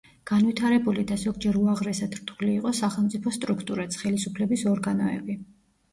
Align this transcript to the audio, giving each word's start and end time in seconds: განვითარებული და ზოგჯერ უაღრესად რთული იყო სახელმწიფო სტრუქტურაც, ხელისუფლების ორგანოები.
განვითარებული 0.29 1.03
და 1.11 1.17
ზოგჯერ 1.23 1.59
უაღრესად 1.59 2.17
რთული 2.21 2.49
იყო 2.61 2.73
სახელმწიფო 2.79 3.35
სტრუქტურაც, 3.39 3.99
ხელისუფლების 4.03 4.65
ორგანოები. 4.77 5.37